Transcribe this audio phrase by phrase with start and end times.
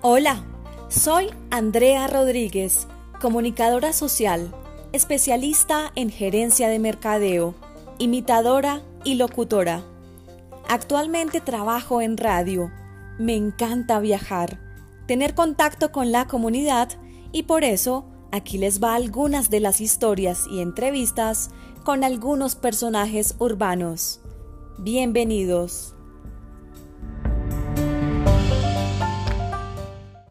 [0.00, 0.44] Hola,
[0.88, 2.86] soy Andrea Rodríguez,
[3.20, 4.54] comunicadora social,
[4.92, 7.56] especialista en gerencia de mercadeo,
[7.98, 9.82] imitadora y locutora.
[10.68, 12.70] Actualmente trabajo en radio.
[13.18, 14.60] Me encanta viajar,
[15.08, 16.90] tener contacto con la comunidad
[17.32, 21.50] y por eso aquí les va algunas de las historias y entrevistas
[21.82, 24.20] con algunos personajes urbanos.
[24.78, 25.97] Bienvenidos.